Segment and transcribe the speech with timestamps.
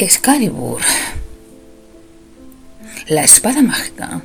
[0.00, 0.80] Excalibur.
[3.08, 4.22] La espada mágica.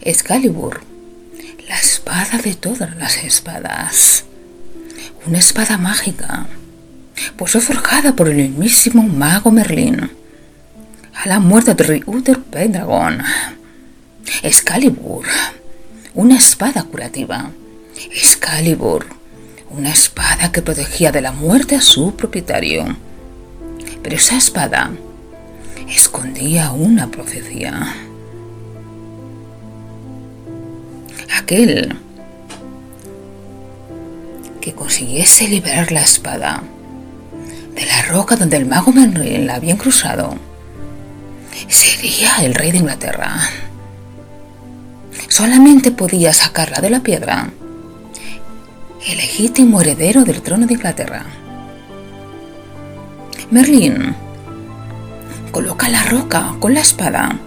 [0.00, 0.80] Excalibur.
[1.68, 4.24] La espada de todas las espadas.
[5.26, 6.46] Una espada mágica.
[7.36, 10.12] Pues fue forjada por el mismísimo mago Merlín.
[11.14, 13.24] A la muerte de Uther Pendragon.
[14.44, 15.26] Excalibur.
[16.14, 17.50] Una espada curativa.
[18.12, 19.04] Excalibur.
[19.70, 22.96] Una espada que protegía de la muerte a su propietario
[24.02, 24.90] pero esa espada
[25.88, 27.94] escondía una profecía.
[31.38, 31.96] Aquel
[34.60, 36.62] que consiguiese liberar la espada
[37.74, 40.36] de la roca donde el mago Merlin la había cruzado
[41.68, 43.36] sería el rey de Inglaterra.
[45.28, 47.50] Solamente podía sacarla de la piedra
[49.06, 51.26] el legítimo heredero del trono de Inglaterra.
[53.52, 54.16] Merlín
[55.50, 57.38] coloca la roca con la espada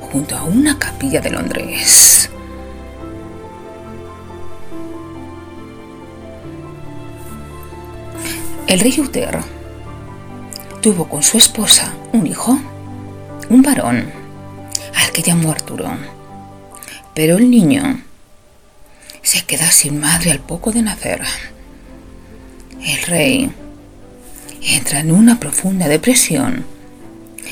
[0.00, 2.30] junto a una capilla de Londres.
[8.66, 9.40] El rey Uther
[10.80, 12.58] tuvo con su esposa un hijo,
[13.50, 14.10] un varón,
[14.96, 15.98] al que llamó Arturo.
[17.14, 18.00] Pero el niño
[19.20, 21.20] se queda sin madre al poco de nacer.
[22.80, 23.52] El rey
[24.62, 26.64] entra en una profunda depresión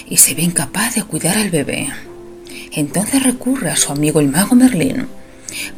[0.09, 1.89] y se ve incapaz de cuidar al bebé.
[2.73, 5.09] Entonces recurre a su amigo el mago Merlín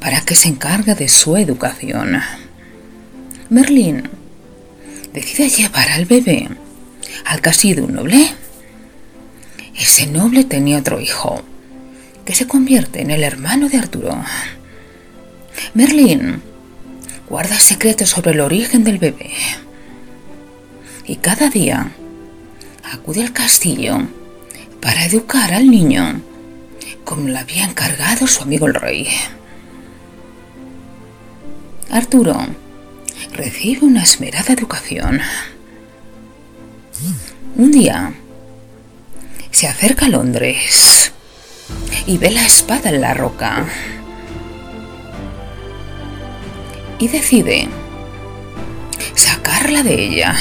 [0.00, 2.20] para que se encargue de su educación.
[3.48, 4.09] Merlín
[5.12, 6.48] decide llevar al bebé
[7.25, 8.33] al castillo de un noble.
[9.77, 11.42] Ese noble tenía otro hijo,
[12.25, 14.22] que se convierte en el hermano de Arturo.
[15.75, 16.42] Merlín
[17.28, 19.31] guarda secretos sobre el origen del bebé
[21.11, 21.91] y cada día
[22.84, 23.98] acude al castillo
[24.80, 26.22] para educar al niño
[27.05, 29.09] como le había encargado su amigo el rey.
[31.91, 32.38] Arturo
[33.32, 35.21] recibe una esmerada educación.
[37.56, 38.15] Un día
[39.50, 41.12] se acerca a Londres
[42.06, 43.66] y ve la espada en la roca
[47.00, 47.69] y decide
[49.16, 50.37] sacarla de ella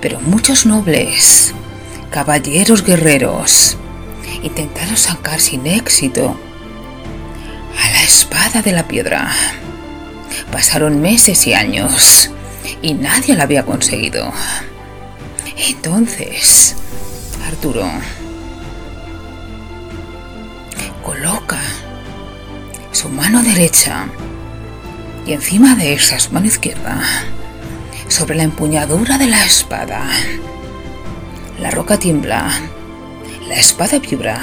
[0.00, 1.54] pero muchos nobles,
[2.10, 3.76] caballeros guerreros,
[4.42, 6.36] intentaron sacar sin éxito
[7.78, 9.30] a la espada de la piedra.
[10.50, 12.30] Pasaron meses y años
[12.82, 14.32] y nadie la había conseguido.
[15.68, 16.76] Entonces,
[17.46, 17.90] Arturo
[21.04, 21.58] coloca
[22.92, 24.06] su mano derecha
[25.26, 27.02] y encima de esa su mano izquierda
[28.10, 30.04] sobre la empuñadura de la espada.
[31.60, 32.50] La roca tiembla,
[33.48, 34.40] la espada vibra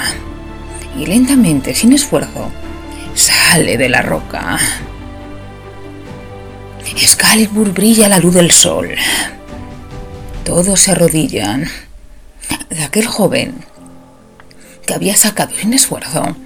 [0.96, 2.50] y lentamente, sin esfuerzo,
[3.14, 4.58] sale de la roca.
[6.96, 8.90] Excalibur brilla a la luz del sol.
[10.44, 11.68] Todos se arrodillan.
[12.70, 13.64] De aquel joven
[14.86, 16.36] que había sacado sin esfuerzo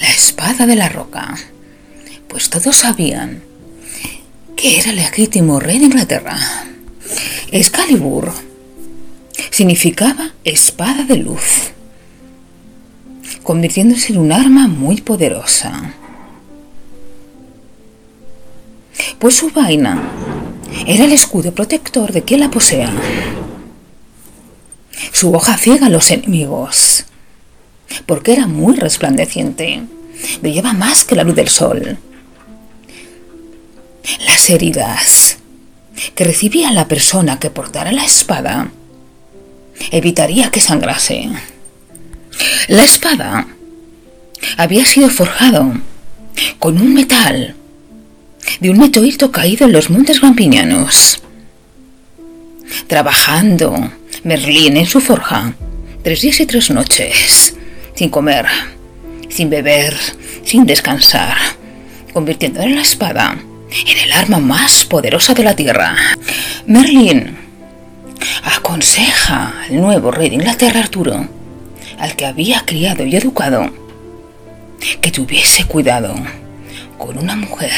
[0.00, 1.34] la espada de la roca,
[2.28, 3.47] pues todos sabían
[4.58, 6.36] que era legítimo rey de Inglaterra.
[7.52, 8.32] Excalibur
[9.50, 11.70] significaba espada de luz,
[13.44, 15.94] convirtiéndose en un arma muy poderosa.
[19.20, 20.02] Pues su vaina
[20.86, 22.92] era el escudo protector de quien la posea.
[25.12, 27.04] Su hoja ciega a los enemigos,
[28.06, 29.82] porque era muy resplandeciente,
[30.42, 31.98] brillaba más que la luz del sol
[34.26, 35.38] las heridas
[36.14, 38.70] que recibía la persona que portara la espada
[39.90, 41.28] evitaría que sangrase.
[42.68, 43.46] La espada
[44.56, 45.72] había sido forjado
[46.58, 47.54] con un metal
[48.60, 51.20] de un meteorito caído en los montes grampiñanos.
[52.86, 53.92] Trabajando
[54.24, 55.54] Merlín en su forja
[56.02, 57.54] tres días y tres noches,
[57.94, 58.46] sin comer,
[59.28, 59.96] sin beber,
[60.44, 61.36] sin descansar,
[62.12, 63.38] convirtiendo en la espada
[63.70, 65.96] en el arma más poderosa de la Tierra.
[66.66, 67.36] Merlin
[68.44, 71.28] aconseja al nuevo rey de Inglaterra, Arturo,
[71.98, 73.70] al que había criado y educado,
[75.00, 76.14] que tuviese cuidado
[76.96, 77.72] con una mujer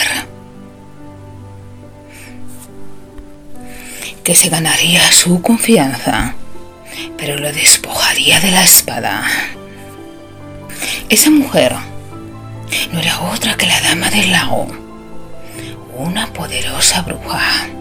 [4.22, 6.34] que se ganaría su confianza,
[7.16, 9.24] pero lo despojaría de la espada.
[11.08, 11.74] Esa mujer
[12.92, 14.79] no era otra que la dama del lago
[16.00, 17.79] una poderosa bruja